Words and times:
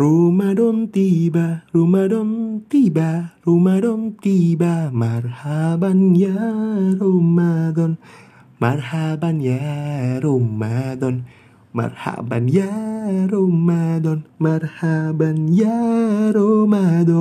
Ramadan 0.00 0.88
tiba, 0.88 1.68
Ramadan 1.76 2.64
tiba, 2.72 3.36
Ramadan 3.44 4.16
tiba, 4.16 4.88
marhaban 4.96 6.16
ya 6.16 6.40
Ramadan, 6.96 8.00
marhaban 8.56 9.44
ya 9.44 9.60
Ramadan, 10.24 11.28
marhaban 11.76 12.48
ya 12.48 12.72
Ramadan, 13.28 14.24
marhaban 14.40 15.52
ya 15.52 15.76
Ramadan. 16.32 17.12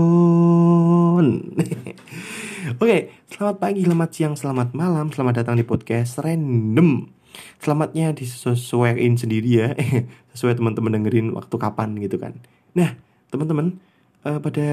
Oke, 2.80 3.12
selamat 3.28 3.60
pagi, 3.60 3.84
selamat 3.84 4.10
siang, 4.16 4.40
selamat 4.40 4.72
malam, 4.72 5.12
selamat 5.12 5.44
datang 5.44 5.60
di 5.60 5.68
podcast 5.68 6.16
Random. 6.24 7.12
Selamatnya 7.60 8.16
disesuaikan 8.16 9.20
sendiri 9.20 9.68
ya, 9.68 9.76
sesuai 10.32 10.56
teman-teman 10.56 10.96
dengerin 10.96 11.36
waktu 11.36 11.60
kapan 11.60 12.00
gitu 12.00 12.16
kan. 12.16 12.40
Nah, 12.76 12.98
teman-teman, 13.34 13.78
uh, 14.26 14.40
pada 14.42 14.68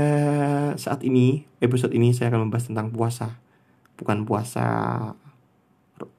saat 0.76 1.00
ini, 1.06 1.46
episode 1.62 1.92
ini 1.94 2.12
saya 2.12 2.32
akan 2.32 2.48
membahas 2.48 2.68
tentang 2.68 2.92
puasa. 2.92 3.38
Bukan 3.96 4.28
puasa 4.28 4.64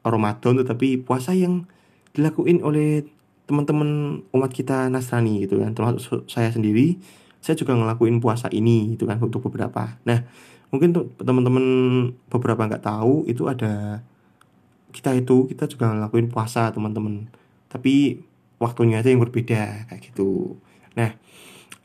Ramadan, 0.02 0.58
tetapi 0.62 1.02
puasa 1.06 1.38
yang 1.38 1.70
dilakuin 2.18 2.66
oleh 2.66 3.06
teman-teman 3.48 4.22
umat 4.34 4.52
kita 4.52 4.90
Nasrani 4.90 5.46
gitu 5.46 5.62
kan. 5.62 5.72
Termasuk 5.78 6.26
saya 6.26 6.50
sendiri, 6.50 6.98
saya 7.40 7.56
juga 7.56 7.78
ngelakuin 7.78 8.20
puasa 8.20 8.50
ini 8.50 8.98
gitu 8.98 9.06
kan 9.06 9.22
untuk 9.22 9.46
beberapa. 9.48 9.96
Nah, 10.04 10.26
mungkin 10.74 10.92
teman-teman 11.22 11.66
beberapa 12.28 12.68
nggak 12.68 12.84
tahu 12.84 13.24
itu 13.30 13.48
ada 13.48 14.04
kita 14.92 15.16
itu 15.16 15.48
kita 15.48 15.70
juga 15.70 15.94
ngelakuin 15.94 16.28
puasa 16.28 16.74
teman-teman. 16.74 17.30
Tapi 17.70 18.20
waktunya 18.58 19.00
aja 19.00 19.14
yang 19.14 19.22
berbeda 19.22 19.88
kayak 19.88 20.02
gitu. 20.12 20.58
Nah, 20.98 21.14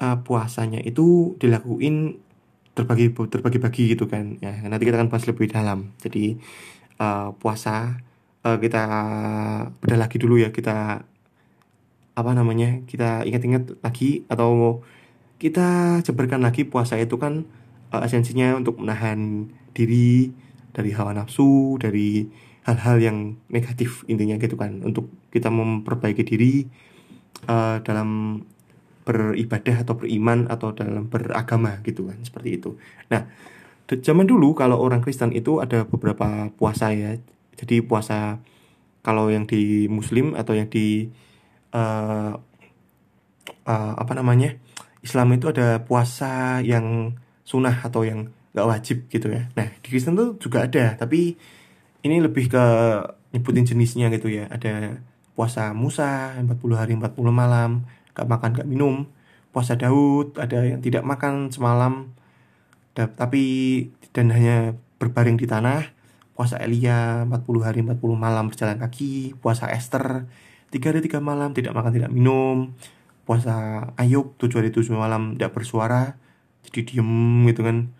uh, 0.02 0.19
puasanya 0.27 0.83
itu 0.83 1.38
dilakuin 1.38 2.19
terbagi 2.75 3.14
terbagi-bagi 3.14 3.95
gitu 3.95 4.11
kan. 4.11 4.36
Ya 4.42 4.59
nanti 4.67 4.84
kita 4.89 4.98
akan 4.98 5.09
bahas 5.12 5.25
lebih 5.31 5.47
dalam. 5.48 5.94
Jadi 6.03 6.36
uh, 6.98 7.31
puasa 7.39 8.03
uh, 8.42 8.59
kita 8.59 8.83
beda 9.78 9.97
lagi 9.97 10.19
dulu 10.19 10.42
ya. 10.42 10.50
Kita 10.50 11.06
apa 12.12 12.31
namanya 12.36 12.84
kita 12.84 13.25
ingat-ingat 13.25 13.81
lagi 13.81 14.27
atau 14.28 14.83
kita 15.41 16.00
jabarkan 16.05 16.44
lagi 16.44 16.66
puasa 16.66 16.98
itu 16.98 17.16
kan 17.16 17.47
uh, 17.94 18.03
esensinya 18.05 18.59
untuk 18.59 18.83
menahan 18.83 19.48
diri 19.72 20.34
dari 20.72 20.92
hawa 20.92 21.12
nafsu 21.12 21.77
dari 21.81 22.28
hal-hal 22.62 22.97
yang 23.03 23.19
negatif 23.53 24.03
intinya 24.09 24.41
gitu 24.41 24.56
kan. 24.59 24.81
Untuk 24.83 25.12
kita 25.28 25.53
memperbaiki 25.53 26.22
diri 26.25 26.64
uh, 27.48 27.81
dalam 27.84 28.41
beribadah 29.03 29.83
atau 29.83 29.98
beriman 29.98 30.47
atau 30.47 30.70
dalam 30.75 31.11
beragama 31.11 31.83
gitu 31.83 32.06
kan 32.06 32.19
seperti 32.22 32.62
itu. 32.62 32.78
Nah, 33.11 33.27
zaman 33.89 34.25
dulu 34.25 34.55
kalau 34.55 34.78
orang 34.78 35.03
Kristen 35.03 35.34
itu 35.34 35.59
ada 35.59 35.84
beberapa 35.84 36.48
puasa 36.55 36.94
ya. 36.94 37.19
Jadi 37.59 37.83
puasa 37.84 38.39
kalau 39.03 39.28
yang 39.28 39.44
di 39.44 39.91
Muslim 39.91 40.39
atau 40.39 40.55
yang 40.55 40.70
di 40.70 41.11
uh, 41.75 42.33
uh, 43.67 43.94
apa 43.98 44.12
namanya 44.14 44.56
Islam 45.03 45.34
itu 45.34 45.50
ada 45.50 45.83
puasa 45.83 46.62
yang 46.62 47.19
sunnah 47.42 47.83
atau 47.83 48.06
yang 48.06 48.31
nggak 48.55 48.69
wajib 48.69 48.97
gitu 49.11 49.28
ya. 49.34 49.50
Nah 49.59 49.66
di 49.83 49.87
Kristen 49.91 50.14
tuh 50.14 50.39
juga 50.39 50.64
ada, 50.70 50.94
tapi 50.94 51.34
ini 52.06 52.16
lebih 52.22 52.47
ke 52.53 52.64
nyebutin 53.34 53.66
jenisnya 53.66 54.06
gitu 54.14 54.31
ya. 54.31 54.47
Ada 54.47 55.03
puasa 55.34 55.75
Musa 55.75 56.39
40 56.39 56.78
hari 56.78 56.92
40 56.94 57.33
malam, 57.34 57.83
gak 58.16 58.28
makan 58.28 58.56
gak 58.56 58.68
minum. 58.68 59.08
Puasa 59.52 59.77
Daud 59.77 60.41
ada 60.41 60.64
yang 60.64 60.80
tidak 60.80 61.05
makan 61.05 61.52
semalam. 61.52 62.16
Tapi 62.96 63.44
dan 64.12 64.32
hanya 64.32 64.77
berbaring 65.00 65.36
di 65.41 65.48
tanah. 65.48 65.92
Puasa 66.32 66.56
Elia 66.60 67.28
40 67.28 67.60
hari 67.60 67.81
40 67.84 68.00
malam 68.16 68.48
berjalan 68.48 68.81
kaki. 68.81 69.37
Puasa 69.41 69.69
Esther 69.69 70.28
3 70.72 70.81
hari 70.88 71.00
3 71.04 71.20
malam 71.20 71.53
tidak 71.53 71.76
makan 71.76 71.92
tidak 71.92 72.09
minum. 72.09 72.72
Puasa 73.28 73.88
Ayub 74.00 74.34
7 74.41 74.56
hari 74.56 74.70
7 74.72 74.88
malam 74.97 75.37
tidak 75.37 75.53
bersuara. 75.53 76.16
Jadi 76.64 76.97
diem 76.97 77.44
gitu 77.48 77.60
kan. 77.60 77.92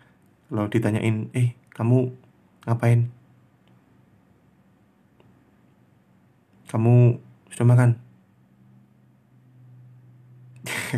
Kalau 0.49 0.65
ditanyain 0.69 1.29
eh 1.37 1.53
kamu 1.73 2.13
ngapain? 2.65 3.09
Kamu 6.69 7.21
sudah 7.53 7.69
makan 7.69 8.02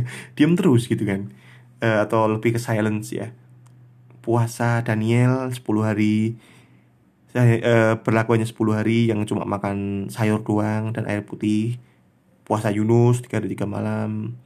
diam 0.35 0.53
terus 0.57 0.87
gitu 0.87 1.03
kan. 1.03 1.31
Uh, 1.83 2.03
atau 2.03 2.27
lebih 2.31 2.55
ke 2.55 2.59
silence 2.59 3.11
ya. 3.11 3.31
Puasa 4.23 4.81
Daniel 4.81 5.51
10 5.53 5.61
hari. 5.81 6.39
Saya 7.35 7.59
uh, 7.59 7.93
berlakuannya 7.99 8.47
10 8.47 8.55
hari 8.71 9.11
yang 9.11 9.19
cuma 9.27 9.43
makan 9.43 10.07
sayur 10.07 10.41
doang 10.41 10.95
dan 10.95 11.05
air 11.05 11.27
putih. 11.27 11.77
Puasa 12.47 12.71
Yunus 12.71 13.25
3 13.25 13.43
hari 13.43 13.47
3 13.53 13.65
malam. 13.67 14.39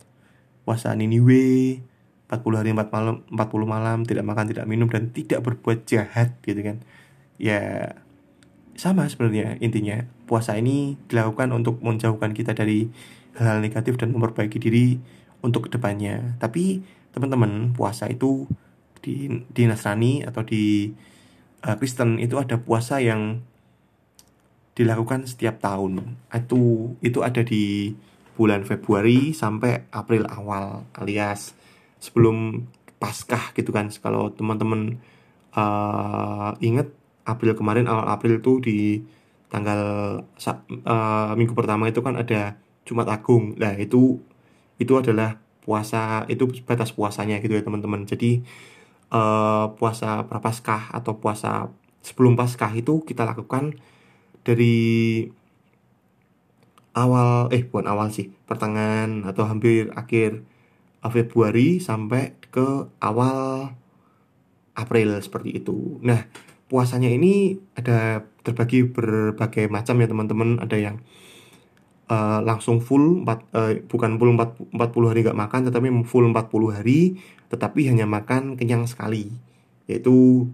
Puasa 0.65 0.93
Niniwe 0.93 1.81
40 2.29 2.59
hari 2.61 2.69
4 2.77 2.93
malam 2.93 3.25
40 3.33 3.65
malam 3.65 3.97
tidak 4.05 4.21
makan 4.21 4.45
tidak 4.53 4.69
minum 4.69 4.85
dan 4.85 5.09
tidak 5.09 5.41
berbuat 5.41 5.89
jahat 5.89 6.38
gitu 6.45 6.61
kan. 6.61 6.77
Ya 7.41 7.97
sama 8.77 9.09
sebenarnya 9.09 9.57
intinya. 9.59 10.05
Puasa 10.29 10.55
ini 10.55 10.95
dilakukan 11.09 11.49
untuk 11.51 11.81
menjauhkan 11.81 12.38
kita 12.38 12.53
dari 12.53 12.88
hal-hal 13.35 13.59
negatif 13.59 13.97
dan 13.97 14.13
memperbaiki 14.13 14.61
diri 14.61 15.01
untuk 15.45 15.67
ke 15.67 15.69
depannya. 15.75 16.35
Tapi 16.41 16.83
teman-teman 17.16 17.73
puasa 17.73 18.07
itu 18.07 18.45
di 19.00 19.29
di 19.50 19.63
Nasrani 19.66 20.23
atau 20.27 20.44
di 20.44 20.91
uh, 21.63 21.75
Kristen 21.79 22.19
itu 22.19 22.35
ada 22.39 22.59
puasa 22.59 23.00
yang 23.00 23.39
dilakukan 24.75 25.27
setiap 25.27 25.59
tahun. 25.59 26.19
Itu 26.31 26.94
itu 27.03 27.19
ada 27.23 27.44
di 27.44 27.95
bulan 28.39 28.63
Februari 28.63 29.35
sampai 29.35 29.91
April 29.91 30.23
awal 30.31 30.88
alias 30.95 31.51
sebelum 32.00 32.63
Paskah 33.00 33.56
gitu 33.56 33.71
kan. 33.71 33.91
Kalau 33.91 34.31
teman-teman 34.31 35.00
uh, 35.56 36.51
ingat 36.59 36.91
April 37.27 37.56
kemarin 37.56 37.88
awal 37.88 38.07
April 38.11 38.39
itu 38.39 38.59
di 38.63 38.79
tanggal 39.51 39.81
uh, 40.23 41.31
minggu 41.35 41.53
pertama 41.57 41.89
itu 41.89 42.00
kan 42.00 42.16
ada 42.16 42.56
Jumat 42.88 43.07
Agung. 43.11 43.56
Nah, 43.59 43.75
itu 43.75 44.17
itu 44.79 44.95
adalah 44.95 45.38
puasa 45.62 46.25
itu 46.31 46.50
batas 46.66 46.95
puasanya 46.95 47.38
gitu 47.44 47.53
ya 47.53 47.62
teman-teman 47.62 48.07
jadi 48.07 48.41
uh, 49.13 49.75
puasa 49.78 50.25
prapaskah 50.25 50.90
atau 50.95 51.19
puasa 51.22 51.69
sebelum 52.01 52.34
paskah 52.34 52.72
itu 52.73 53.03
kita 53.06 53.28
lakukan 53.28 53.78
dari 54.41 55.28
awal 56.97 57.51
eh 57.53 57.62
bukan 57.68 57.85
awal 57.85 58.09
sih 58.09 58.34
pertengahan 58.50 59.28
atau 59.28 59.45
hampir 59.45 59.94
akhir 59.94 60.41
Februari 61.07 61.79
sampai 61.79 62.35
ke 62.51 62.91
awal 63.00 63.72
April 64.75 65.16
seperti 65.23 65.63
itu. 65.63 66.00
Nah, 66.03 66.28
puasanya 66.68 67.07
ini 67.07 67.56
ada 67.75 68.28
terbagi 68.44 68.84
berbagai 68.84 69.72
macam 69.72 69.95
ya 70.00 70.07
teman-teman. 70.12 70.59
Ada 70.59 70.75
yang 70.75 70.95
uh, 72.09 72.39
langsung 72.43 72.81
full 72.81 73.23
4, 73.23 73.29
uh, 73.55 73.73
bukan 73.85 74.17
full 74.17 74.33
4, 74.33 74.75
40 74.75 75.09
hari 75.09 75.19
gak 75.23 75.37
makan 75.37 75.61
tetapi 75.69 75.87
full 76.03 76.25
40 76.27 76.75
hari 76.75 77.21
tetapi 77.49 77.89
hanya 77.89 78.05
makan 78.09 78.57
kenyang 78.57 78.85
sekali. 78.89 79.29
Yaitu 79.89 80.49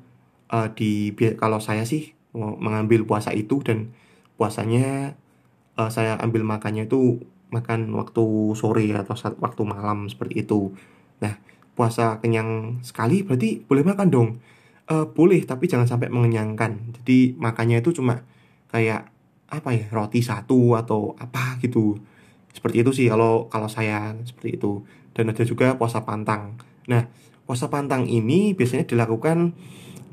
uh, 0.52 0.68
di 0.76 1.16
kalau 1.40 1.60
saya 1.64 1.88
sih 1.88 2.14
mengambil 2.36 3.08
puasa 3.08 3.32
itu 3.32 3.64
dan 3.64 3.96
puasanya 4.36 5.16
uh, 5.80 5.88
saya 5.88 6.20
ambil 6.20 6.44
makannya 6.44 6.88
itu 6.88 7.24
makan 7.52 7.96
waktu 7.96 8.52
sore 8.60 8.92
atau 8.92 9.16
saat 9.16 9.40
waktu 9.40 9.64
malam 9.64 10.12
seperti 10.12 10.44
itu. 10.44 10.76
Nah 11.24 11.40
puasa 11.76 12.20
kenyang 12.20 12.80
sekali 12.84 13.24
berarti 13.24 13.64
boleh 13.64 13.84
makan 13.88 14.08
dong? 14.12 14.30
Uh, 14.86 15.08
boleh 15.08 15.44
tapi 15.48 15.72
jangan 15.72 15.88
sampai 15.88 16.12
mengenyangkan. 16.12 17.00
Jadi 17.02 17.40
makannya 17.40 17.80
itu 17.80 17.96
cuma 17.96 18.28
kayak 18.70 19.15
apa 19.60 19.72
ya 19.76 19.86
roti 19.92 20.20
satu 20.20 20.76
atau 20.76 21.16
apa 21.16 21.60
gitu. 21.64 21.96
Seperti 22.56 22.84
itu 22.84 22.92
sih 22.96 23.08
kalau 23.12 23.52
kalau 23.52 23.68
saya 23.68 24.16
seperti 24.24 24.60
itu. 24.60 24.84
Dan 25.16 25.32
ada 25.32 25.44
juga 25.48 25.80
puasa 25.80 26.04
pantang. 26.04 26.60
Nah 26.92 27.08
puasa 27.48 27.72
pantang 27.72 28.10
ini 28.10 28.52
biasanya 28.52 28.84
dilakukan 28.84 29.56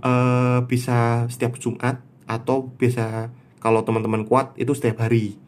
uh, 0.03 0.63
bisa 0.67 1.27
setiap 1.27 1.57
Jumat 1.59 2.03
atau 2.27 2.71
biasa 2.75 3.31
kalau 3.63 3.83
teman-teman 3.87 4.27
kuat 4.27 4.55
itu 4.59 4.75
setiap 4.75 5.07
hari. 5.07 5.39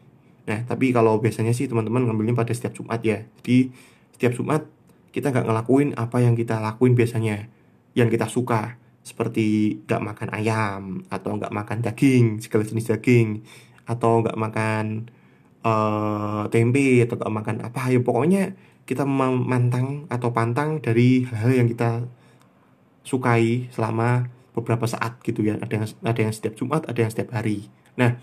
Nah 0.47 0.63
tapi 0.65 0.95
kalau 0.95 1.19
biasanya 1.19 1.51
sih 1.51 1.67
teman-teman 1.67 2.07
ngambilnya 2.07 2.35
pada 2.35 2.55
setiap 2.55 2.75
Jumat 2.75 3.03
ya. 3.03 3.27
Jadi 3.43 3.71
setiap 4.15 4.33
Jumat 4.39 4.63
kita 5.15 5.31
nggak 5.31 5.47
ngelakuin 5.47 5.95
apa 5.95 6.19
yang 6.23 6.35
kita 6.35 6.59
lakuin 6.59 6.95
biasanya 6.99 7.51
yang 7.95 8.11
kita 8.11 8.31
suka. 8.31 8.79
Seperti 9.05 9.79
nggak 9.85 10.01
makan 10.01 10.29
ayam 10.33 10.83
atau 11.13 11.37
nggak 11.37 11.53
makan 11.53 11.79
daging 11.85 12.41
segala 12.41 12.65
jenis 12.65 12.89
daging 12.89 13.45
atau 13.85 14.25
nggak 14.25 14.37
makan 14.37 15.09
uh, 15.65 16.45
tempe 16.49 17.03
atau 17.05 17.17
nggak 17.17 17.35
makan 17.35 17.57
apa 17.65 17.93
ya 17.93 18.01
pokoknya 18.01 18.57
kita 18.85 19.09
memantang 19.09 20.05
atau 20.13 20.29
pantang 20.37 20.81
dari 20.85 21.25
hal-hal 21.25 21.65
yang 21.65 21.69
kita 21.73 22.05
sukai 23.05 23.69
selama 23.73 24.29
beberapa 24.53 24.85
saat 24.85 25.21
gitu 25.25 25.45
ya. 25.45 25.57
Ada 25.61 25.73
yang 25.81 25.87
ada 26.05 26.21
yang 26.21 26.33
setiap 26.33 26.55
Jumat 26.57 26.85
ada 26.85 27.01
yang 27.01 27.13
setiap 27.13 27.33
hari. 27.33 27.69
Nah 27.97 28.21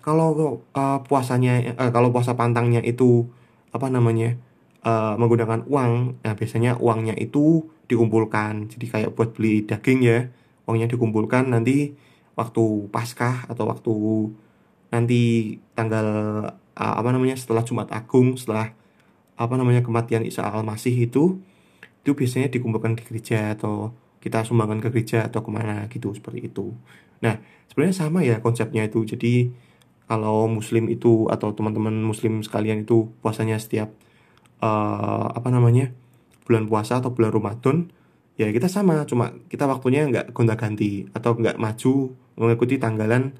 kalau 0.00 0.64
uh, 0.72 0.98
puasanya 1.04 1.76
uh, 1.76 1.92
kalau 1.92 2.08
puasa 2.08 2.32
pantangnya 2.32 2.80
itu 2.80 3.28
apa 3.70 3.92
namanya 3.92 4.40
uh, 4.82 5.14
menggunakan 5.20 5.68
uang 5.68 6.24
nah 6.24 6.32
biasanya 6.32 6.80
uangnya 6.80 7.12
itu 7.20 7.68
dikumpulkan. 7.92 8.72
Jadi 8.72 8.86
kayak 8.88 9.10
buat 9.12 9.36
beli 9.36 9.68
daging 9.68 10.00
ya 10.00 10.32
uangnya 10.64 10.88
dikumpulkan 10.88 11.52
nanti 11.52 11.92
waktu 12.38 12.88
Paskah 12.88 13.50
atau 13.50 13.68
waktu 13.68 13.94
nanti 14.90 15.56
tanggal 15.78 16.06
uh, 16.74 16.94
apa 17.00 17.10
namanya 17.14 17.38
setelah 17.38 17.62
Jumat 17.62 17.88
Agung 17.94 18.34
setelah 18.34 18.74
apa 19.40 19.54
namanya 19.56 19.80
kematian 19.80 20.26
Isa 20.26 20.44
al-Masih 20.44 21.08
itu 21.08 21.40
itu 22.00 22.10
biasanya 22.12 22.52
dikumpulkan 22.52 22.96
di 22.98 23.02
gereja 23.04 23.56
atau 23.56 23.94
kita 24.20 24.44
sumbangkan 24.44 24.84
ke 24.84 24.88
gereja 24.92 25.24
atau 25.28 25.40
ke 25.40 25.50
mana 25.52 25.88
gitu 25.88 26.12
seperti 26.12 26.52
itu. 26.52 26.76
Nah 27.24 27.40
sebenarnya 27.72 27.96
sama 27.96 28.20
ya 28.20 28.44
konsepnya 28.44 28.84
itu. 28.84 29.00
Jadi 29.08 29.48
kalau 30.10 30.50
Muslim 30.50 30.90
itu 30.92 31.30
atau 31.32 31.54
teman-teman 31.54 31.94
Muslim 32.04 32.42
sekalian 32.44 32.84
itu 32.84 33.14
puasanya 33.24 33.56
setiap 33.56 33.94
uh, 34.60 35.30
apa 35.32 35.48
namanya 35.48 35.94
bulan 36.44 36.66
puasa 36.66 36.98
atau 36.98 37.14
bulan 37.14 37.30
Ramadan 37.30 37.94
ya 38.34 38.48
kita 38.50 38.66
sama 38.66 39.04
cuma 39.04 39.36
kita 39.46 39.68
waktunya 39.68 40.08
nggak 40.08 40.32
gonta 40.32 40.56
ganti 40.56 41.06
atau 41.12 41.36
nggak 41.36 41.60
maju 41.60 42.16
mengikuti 42.40 42.80
tanggalan 42.80 43.36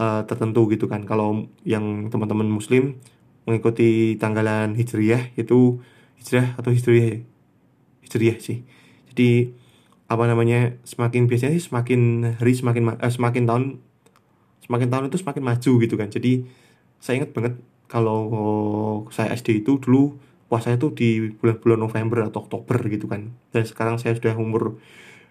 uh, 0.00 0.24
tertentu 0.24 0.64
gitu 0.72 0.88
kan. 0.88 1.04
Kalau 1.04 1.46
yang 1.68 2.08
teman-teman 2.08 2.48
Muslim 2.48 2.96
mengikuti 3.44 4.16
tanggalan 4.16 4.72
hijriah 4.72 5.36
itu 5.36 5.84
hijrah 6.20 6.56
atau 6.56 6.72
hijriah 6.72 7.20
hijriah 8.08 8.38
sih. 8.40 8.64
Jadi 9.12 9.52
apa 10.10 10.26
namanya 10.26 10.74
semakin 10.82 11.30
biasanya 11.30 11.54
sih 11.54 11.70
semakin 11.70 12.34
hari 12.40 12.52
semakin 12.56 12.98
eh, 12.98 13.12
semakin 13.12 13.44
tahun 13.46 13.64
semakin 14.66 14.88
tahun 14.90 15.04
itu 15.12 15.18
semakin 15.20 15.42
maju 15.44 15.72
gitu 15.84 15.94
kan. 16.00 16.08
Jadi 16.08 16.48
saya 16.98 17.22
ingat 17.22 17.30
banget 17.36 17.54
kalau 17.90 18.20
saya 19.12 19.34
SD 19.36 19.62
itu 19.66 19.78
dulu 19.78 20.16
puasanya 20.50 20.82
tuh 20.82 20.90
di 20.94 21.30
bulan-bulan 21.38 21.78
November 21.78 22.26
atau 22.26 22.42
Oktober 22.42 22.78
gitu 22.90 23.06
kan. 23.06 23.30
Dan 23.54 23.62
sekarang 23.66 24.02
saya 24.02 24.18
sudah 24.18 24.34
umur 24.34 24.82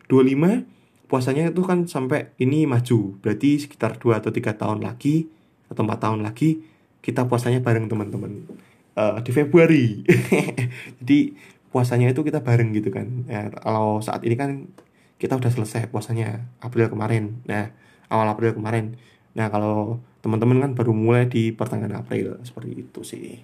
25 0.08 0.79
puasanya 1.10 1.50
itu 1.50 1.66
kan 1.66 1.90
sampai 1.90 2.32
ini 2.38 2.70
maju. 2.70 3.18
Berarti 3.20 3.58
sekitar 3.66 3.98
2 3.98 4.22
atau 4.22 4.30
tiga 4.30 4.54
tahun 4.54 4.86
lagi 4.86 5.26
atau 5.68 5.82
empat 5.82 6.00
tahun 6.06 6.22
lagi 6.22 6.62
kita 7.02 7.26
puasanya 7.26 7.66
bareng 7.66 7.90
teman-teman. 7.90 8.46
Uh, 8.94 9.18
di 9.26 9.32
Februari. 9.34 10.06
Jadi 11.02 11.34
puasanya 11.74 12.14
itu 12.14 12.22
kita 12.22 12.46
bareng 12.46 12.70
gitu 12.78 12.94
kan. 12.94 13.26
Ya, 13.26 13.50
kalau 13.50 14.00
saat 14.06 14.22
ini 14.22 14.38
kan 14.38 14.70
kita 15.18 15.36
udah 15.36 15.50
selesai 15.50 15.90
puasanya 15.90 16.46
April 16.62 16.88
kemarin. 16.94 17.42
Nah 17.50 17.74
awal 18.08 18.30
April 18.30 18.54
kemarin. 18.54 18.96
Nah 19.34 19.50
kalau 19.50 19.98
teman-teman 20.22 20.62
kan 20.62 20.72
baru 20.78 20.94
mulai 20.94 21.26
di 21.26 21.50
pertengahan 21.52 22.00
April 22.00 22.38
seperti 22.46 22.86
itu 22.86 23.02
sih. 23.02 23.42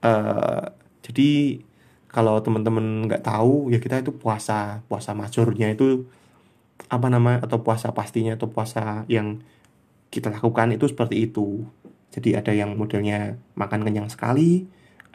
Uh, 0.00 0.64
jadi 1.04 1.60
kalau 2.10 2.40
teman-teman 2.40 3.10
nggak 3.10 3.26
tahu 3.26 3.68
ya 3.68 3.82
kita 3.82 4.00
itu 4.00 4.14
puasa 4.14 4.80
puasa 4.88 5.12
majornya 5.12 5.74
itu 5.74 6.06
apa 6.86 7.06
nama 7.10 7.42
atau 7.42 7.62
puasa 7.62 7.90
pastinya 7.90 8.38
atau 8.38 8.50
puasa 8.50 9.06
yang 9.10 9.42
kita 10.10 10.30
lakukan 10.30 10.74
itu 10.74 10.86
seperti 10.86 11.26
itu. 11.26 11.66
Jadi 12.14 12.38
ada 12.38 12.52
yang 12.54 12.78
modelnya 12.78 13.36
makan 13.58 13.82
kenyang 13.82 14.08
sekali 14.08 14.64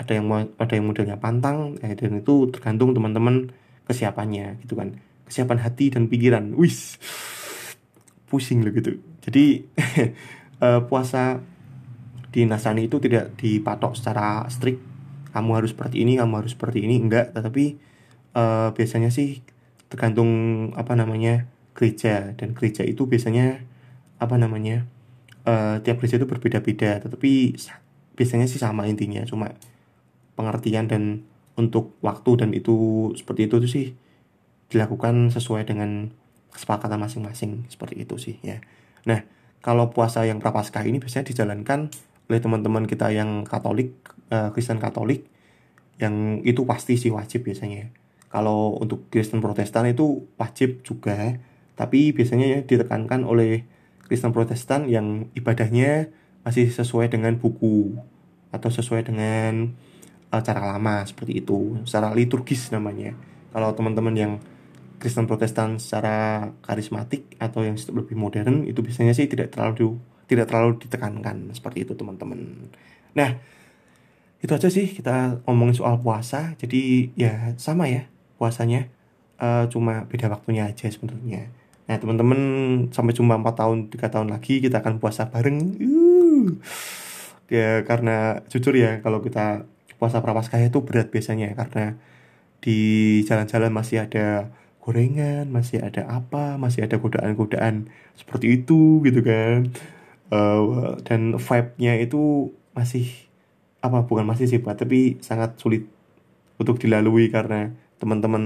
ada 0.02 0.18
yang 0.18 0.26
ada 0.58 0.74
yang 0.74 0.86
modelnya 0.90 1.18
pantang 1.22 1.78
eh, 1.86 1.94
dan 1.94 2.26
itu 2.26 2.50
tergantung 2.50 2.98
teman-teman 2.98 3.54
kesiapannya 3.86 4.58
gitu 4.66 4.74
kan. 4.74 4.98
Kesiapan 5.30 5.62
hati 5.62 5.94
dan 5.94 6.10
pikiran. 6.10 6.58
Wis 6.58 6.98
pusing 8.26 8.66
loh 8.66 8.74
gitu. 8.74 8.98
Jadi 9.22 9.68
uh, 10.64 10.82
puasa 10.90 11.38
di 12.32 12.48
Nasrani 12.48 12.88
itu 12.88 12.98
tidak 12.98 13.38
dipatok 13.38 13.94
secara 13.94 14.48
strict. 14.50 14.82
Kamu 15.32 15.56
harus 15.56 15.72
seperti 15.72 16.04
ini 16.04 16.18
kamu 16.18 16.44
harus 16.44 16.58
seperti 16.58 16.84
ini. 16.84 16.98
Enggak 16.98 17.36
tetapi 17.38 17.78
uh, 18.36 18.74
biasanya 18.74 19.14
sih 19.14 19.46
tergantung 19.92 20.32
apa 20.80 20.96
namanya 20.96 21.52
gereja. 21.78 22.34
Dan 22.36 22.54
gereja 22.58 22.86
itu 22.86 23.08
biasanya 23.08 23.64
apa 24.22 24.38
namanya 24.38 24.86
uh, 25.46 25.82
tiap 25.82 26.00
gereja 26.02 26.22
itu 26.22 26.28
berbeda-beda. 26.28 27.02
Tetapi 27.04 27.32
biasanya 28.16 28.46
sih 28.48 28.60
sama 28.62 28.88
intinya. 28.88 29.24
Cuma 29.26 29.56
pengertian 30.36 30.88
dan 30.88 31.28
untuk 31.60 31.96
waktu 32.00 32.46
dan 32.46 32.50
itu 32.56 33.10
seperti 33.20 33.52
itu 33.52 33.56
sih 33.68 33.88
dilakukan 34.72 35.30
sesuai 35.36 35.68
dengan 35.68 36.12
kesepakatan 36.56 37.00
masing-masing. 37.00 37.68
Seperti 37.68 38.04
itu 38.04 38.16
sih 38.18 38.36
ya. 38.42 38.64
Nah 39.08 39.24
kalau 39.62 39.94
puasa 39.94 40.26
yang 40.26 40.42
prapaskah 40.42 40.82
ini 40.88 40.98
biasanya 40.98 41.30
dijalankan 41.30 41.94
oleh 42.32 42.40
teman-teman 42.40 42.88
kita 42.88 43.12
yang 43.12 43.44
Katolik 43.44 43.94
uh, 44.32 44.50
Kristen 44.56 44.80
Katolik 44.80 45.28
yang 46.02 46.42
itu 46.42 46.66
pasti 46.66 46.98
sih 46.98 47.14
wajib 47.14 47.46
biasanya. 47.46 47.92
Kalau 48.32 48.80
untuk 48.80 49.12
Kristen 49.12 49.44
Protestan 49.44 49.92
itu 49.92 50.24
wajib 50.40 50.82
juga 50.88 51.36
tapi 51.82 52.14
biasanya 52.14 52.46
ya 52.46 52.60
ditekankan 52.62 53.26
oleh 53.26 53.66
Kristen 54.06 54.30
Protestan 54.30 54.86
yang 54.86 55.34
ibadahnya 55.34 56.14
masih 56.46 56.70
sesuai 56.70 57.10
dengan 57.10 57.34
buku 57.42 57.98
atau 58.54 58.70
sesuai 58.70 59.10
dengan 59.10 59.74
uh, 60.30 60.42
cara 60.46 60.78
lama 60.78 61.02
seperti 61.10 61.42
itu, 61.42 61.82
secara 61.90 62.14
liturgis 62.14 62.70
namanya. 62.70 63.18
Kalau 63.50 63.74
teman-teman 63.74 64.14
yang 64.14 64.34
Kristen 65.02 65.26
Protestan 65.26 65.82
secara 65.82 66.54
karismatik 66.62 67.34
atau 67.42 67.66
yang 67.66 67.74
lebih 67.74 68.14
modern 68.14 68.70
itu 68.70 68.86
biasanya 68.86 69.18
sih 69.18 69.26
tidak 69.26 69.50
terlalu 69.50 69.98
tidak 70.30 70.54
terlalu 70.54 70.78
ditekankan 70.78 71.50
seperti 71.58 71.90
itu 71.90 71.98
teman-teman. 71.98 72.70
Nah, 73.18 73.42
itu 74.38 74.52
aja 74.54 74.70
sih 74.70 74.86
kita 74.94 75.42
ngomongin 75.50 75.74
soal 75.74 75.98
puasa. 75.98 76.54
Jadi 76.62 77.10
ya 77.18 77.58
sama 77.58 77.90
ya 77.90 78.06
puasanya, 78.38 78.86
uh, 79.42 79.66
cuma 79.74 80.06
beda 80.06 80.30
waktunya 80.30 80.70
aja 80.70 80.86
sebenarnya. 80.88 81.61
Nah 81.90 81.98
teman-teman 81.98 82.40
sampai 82.94 83.14
cuma 83.16 83.38
4 83.40 83.58
tahun, 83.58 83.78
tiga 83.90 84.08
tahun 84.12 84.30
lagi 84.30 84.62
kita 84.62 84.82
akan 84.84 85.02
puasa 85.02 85.30
bareng. 85.30 85.58
Uh. 85.82 86.60
Ya 87.52 87.84
karena 87.84 88.46
jujur 88.48 88.74
ya 88.78 89.04
kalau 89.04 89.20
kita 89.20 89.68
puasa 90.02 90.24
prapaskah 90.24 90.58
itu 90.62 90.82
berat 90.82 91.14
biasanya 91.14 91.54
karena 91.54 92.00
di 92.62 92.80
jalan-jalan 93.26 93.70
masih 93.74 94.06
ada 94.06 94.50
gorengan, 94.82 95.50
masih 95.50 95.82
ada 95.82 96.10
apa, 96.10 96.58
masih 96.58 96.86
ada 96.86 96.98
godaan-godaan 96.98 97.90
seperti 98.18 98.62
itu 98.62 99.02
gitu 99.06 99.22
kan. 99.22 99.70
Uh, 100.32 100.96
dan 101.04 101.36
vibe-nya 101.36 102.00
itu 102.00 102.56
masih 102.72 103.12
apa 103.84 104.06
bukan 104.08 104.26
masih 104.26 104.48
sih 104.48 104.62
Pak, 104.62 104.86
tapi 104.86 105.22
sangat 105.22 105.58
sulit 105.62 105.86
untuk 106.58 106.78
dilalui 106.78 107.30
karena 107.34 107.74
teman-teman 108.02 108.44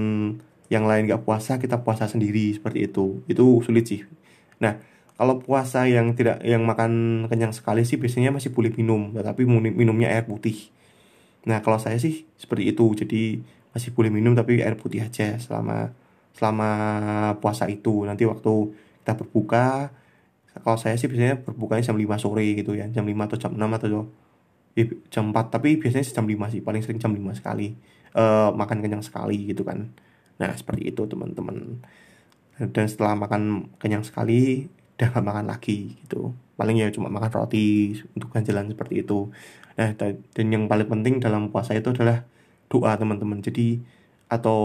yang 0.66 0.84
lain 0.86 1.06
gak 1.06 1.22
puasa 1.22 1.62
kita 1.62 1.82
puasa 1.86 2.10
sendiri 2.10 2.54
seperti 2.54 2.90
itu. 2.90 3.22
Itu 3.30 3.62
sulit 3.62 3.86
sih. 3.86 4.02
Nah 4.58 4.78
kalau 5.16 5.40
puasa 5.40 5.88
yang 5.88 6.12
tidak 6.12 6.42
yang 6.44 6.66
makan 6.66 7.24
kenyang 7.30 7.54
sekali 7.54 7.86
sih 7.88 7.96
biasanya 7.96 8.34
masih 8.34 8.52
boleh 8.52 8.74
minum 8.76 9.14
tapi 9.16 9.48
minumnya 9.48 10.12
air 10.12 10.26
putih. 10.26 10.68
Nah 11.46 11.62
kalau 11.62 11.78
saya 11.78 11.96
sih 12.02 12.26
seperti 12.34 12.74
itu. 12.74 12.86
Jadi 12.98 13.40
masih 13.72 13.92
boleh 13.94 14.10
minum 14.10 14.32
tapi 14.34 14.60
air 14.60 14.74
putih 14.74 15.06
aja 15.06 15.38
selama 15.38 15.94
selama 16.34 16.70
puasa 17.38 17.70
itu. 17.70 18.02
Nanti 18.04 18.26
waktu 18.26 18.52
kita 19.02 19.12
berbuka 19.22 19.94
kalau 20.64 20.80
saya 20.80 20.96
sih 20.96 21.06
biasanya 21.06 21.44
berbukanya 21.44 21.92
jam 21.92 21.96
5 22.00 22.16
sore 22.18 22.46
gitu 22.58 22.74
ya. 22.74 22.90
Jam 22.90 23.06
5 23.06 23.14
atau 23.28 23.36
jam 23.38 23.52
6 23.54 23.76
atau 23.76 23.88
jam 25.12 25.24
4 25.30 25.54
tapi 25.54 25.78
biasanya 25.78 26.04
jam 26.10 26.26
5 26.26 26.52
sih. 26.52 26.60
Paling 26.64 26.82
sering 26.82 26.98
jam 26.98 27.12
5 27.14 27.38
sekali. 27.38 27.76
Uh, 28.16 28.48
makan 28.56 28.80
kenyang 28.80 29.04
sekali 29.04 29.52
gitu 29.52 29.60
kan 29.60 29.92
Nah 30.40 30.52
seperti 30.56 30.92
itu 30.92 31.02
teman-teman. 31.06 31.80
Dan 32.56 32.86
setelah 32.88 33.12
makan 33.16 33.72
kenyang 33.76 34.04
sekali 34.04 34.70
Udah 34.96 35.12
gak 35.12 35.26
makan 35.28 35.46
lagi 35.52 35.92
gitu. 36.00 36.32
Paling 36.56 36.80
ya 36.80 36.88
cuma 36.88 37.12
makan 37.12 37.28
roti 37.28 37.92
untuk 38.16 38.32
ganjalan 38.32 38.72
seperti 38.72 39.04
itu. 39.04 39.28
Nah 39.76 39.92
dan 40.32 40.46
yang 40.48 40.64
paling 40.72 40.88
penting 40.88 41.20
dalam 41.20 41.52
puasa 41.52 41.76
itu 41.76 41.92
adalah 41.92 42.24
doa 42.72 42.96
teman-teman. 42.96 43.44
Jadi 43.44 43.84
atau 44.32 44.60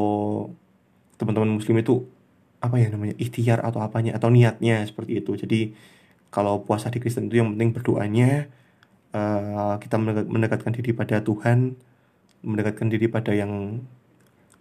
teman-teman 1.19 1.59
muslim 1.59 1.83
itu 1.83 2.07
apa 2.63 2.79
ya 2.79 2.87
namanya 2.87 3.11
ikhtiar 3.19 3.59
atau 3.59 3.83
apanya 3.83 4.15
atau 4.15 4.31
niatnya 4.31 4.87
seperti 4.87 5.19
itu. 5.19 5.35
Jadi 5.35 5.75
kalau 6.31 6.63
puasa 6.63 6.87
di 6.87 7.03
Kristen 7.03 7.27
itu 7.27 7.43
yang 7.43 7.51
penting 7.59 7.75
berdoanya 7.75 8.47
uh, 9.11 9.75
kita 9.83 9.99
mendekatkan 10.31 10.71
diri 10.71 10.95
pada 10.95 11.19
Tuhan 11.19 11.75
mendekatkan 12.39 12.87
diri 12.87 13.11
pada 13.11 13.35
yang 13.35 13.83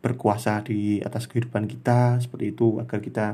berkuasa 0.00 0.64
di 0.64 1.00
atas 1.04 1.28
kehidupan 1.28 1.68
kita 1.68 2.20
seperti 2.24 2.56
itu 2.56 2.80
agar 2.80 2.98
kita 3.04 3.26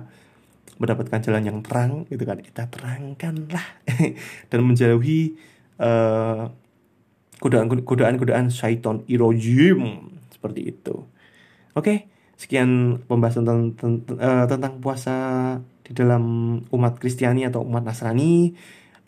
mendapatkan 0.77 1.23
jalan 1.25 1.43
yang 1.47 1.59
terang 1.65 2.05
gitu 2.11 2.23
kan. 2.27 2.39
Kita 2.43 2.69
terangkanlah. 2.69 3.67
Dan 4.51 4.61
menjauhi 4.67 5.39
uh, 5.81 6.51
godaan 7.41 7.67
godaan 7.71 8.17
godaan 8.21 8.47
syaiton 8.53 9.07
irojim 9.09 10.13
seperti 10.29 10.75
itu. 10.75 11.07
Oke 11.77 12.13
sekian 12.37 13.01
pembahasan 13.09 13.49
tentang, 13.49 14.05
uh, 14.21 14.45
tentang 14.45 14.77
puasa 14.85 15.17
di 15.81 15.97
dalam 15.97 16.25
umat 16.69 17.01
Kristiani 17.01 17.49
atau 17.49 17.65
umat 17.65 17.83
Nasrani. 17.83 18.53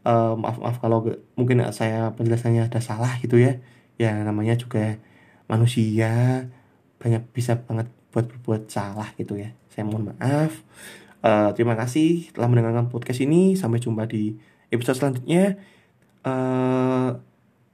Uh, 0.09 0.33
maaf 0.41 0.57
maaf 0.57 0.81
kalau 0.81 1.05
mungkin 1.37 1.61
saya 1.77 2.17
penjelasannya 2.17 2.73
ada 2.73 2.81
salah 2.81 3.21
gitu 3.21 3.37
ya. 3.37 3.61
Ya 4.01 4.17
namanya 4.25 4.57
juga 4.57 4.97
manusia 5.51 6.47
banyak 6.99 7.23
bisa 7.31 7.59
banget 7.63 7.89
buat 8.11 8.27
berbuat 8.27 8.71
salah 8.71 9.15
gitu 9.15 9.39
ya. 9.39 9.55
Saya 9.71 9.87
mohon 9.87 10.15
maaf. 10.15 10.53
Uh, 11.19 11.51
terima 11.55 11.75
kasih 11.75 12.31
telah 12.35 12.51
mendengarkan 12.51 12.91
podcast 12.91 13.23
ini. 13.23 13.55
Sampai 13.55 13.79
jumpa 13.79 14.07
di 14.11 14.35
episode 14.75 14.99
selanjutnya. 14.99 15.59
Uh, 16.27 17.19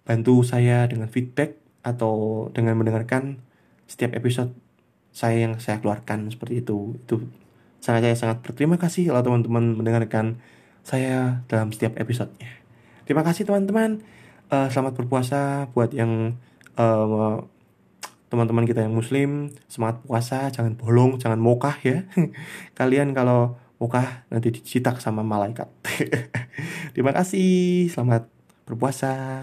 bantu 0.05 0.45
saya 0.45 0.85
dengan 0.85 1.09
feedback 1.09 1.57
atau 1.81 2.49
dengan 2.53 2.77
mendengarkan 2.77 3.41
setiap 3.89 4.13
episode 4.17 4.53
saya 5.15 5.49
yang 5.49 5.57
saya 5.57 5.81
keluarkan 5.81 6.29
seperti 6.29 6.61
itu. 6.61 6.97
Itu 7.01 7.25
sangat 7.81 8.09
saya 8.09 8.17
sangat 8.17 8.45
berterima 8.45 8.77
kasih 8.77 9.13
kalau 9.13 9.25
teman-teman 9.25 9.77
mendengarkan 9.81 10.41
saya 10.85 11.45
dalam 11.49 11.73
setiap 11.73 11.97
episodenya. 11.97 12.61
Terima 13.09 13.25
kasih 13.25 13.49
teman-teman. 13.49 14.05
Uh, 14.53 14.69
selamat 14.69 14.93
berpuasa 15.01 15.73
buat 15.73 15.93
yang 15.97 16.37
uh, 16.77 17.41
teman-teman 18.35 18.67
kita 18.67 18.83
yang 18.83 18.91
muslim 18.91 19.55
semangat 19.71 20.03
puasa 20.03 20.51
jangan 20.51 20.75
bolong 20.75 21.23
jangan 21.23 21.39
mokah 21.39 21.79
ya. 21.87 22.03
Kalian 22.79 23.15
kalau 23.15 23.55
mokah 23.79 24.27
nanti 24.27 24.51
dicitak 24.51 24.99
sama 24.99 25.23
malaikat. 25.23 25.71
Terima 26.99 27.15
kasih 27.15 27.87
selamat 27.95 28.27
berpuasa 28.67 29.39